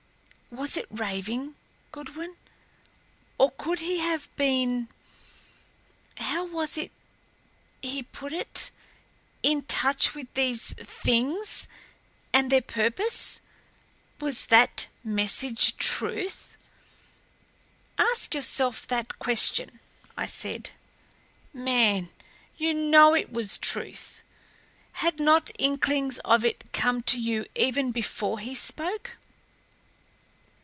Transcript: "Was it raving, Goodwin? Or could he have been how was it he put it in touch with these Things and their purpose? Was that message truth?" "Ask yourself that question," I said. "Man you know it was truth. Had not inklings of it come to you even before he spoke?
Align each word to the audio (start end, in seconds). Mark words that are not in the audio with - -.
"Was 0.53 0.75
it 0.75 0.85
raving, 0.91 1.55
Goodwin? 1.93 2.35
Or 3.37 3.51
could 3.51 3.79
he 3.79 3.99
have 3.99 4.27
been 4.35 4.89
how 6.17 6.43
was 6.43 6.77
it 6.77 6.91
he 7.81 8.03
put 8.03 8.33
it 8.33 8.69
in 9.43 9.61
touch 9.61 10.13
with 10.13 10.31
these 10.33 10.73
Things 10.73 11.69
and 12.33 12.51
their 12.51 12.59
purpose? 12.61 13.39
Was 14.19 14.47
that 14.47 14.87
message 15.05 15.77
truth?" 15.77 16.57
"Ask 17.97 18.33
yourself 18.35 18.85
that 18.87 19.19
question," 19.19 19.79
I 20.17 20.25
said. 20.25 20.71
"Man 21.53 22.11
you 22.57 22.73
know 22.73 23.15
it 23.15 23.31
was 23.31 23.57
truth. 23.57 24.21
Had 24.99 25.17
not 25.17 25.49
inklings 25.57 26.19
of 26.25 26.43
it 26.43 26.73
come 26.73 27.01
to 27.03 27.17
you 27.17 27.45
even 27.55 27.93
before 27.93 28.39
he 28.39 28.53
spoke? 28.53 29.15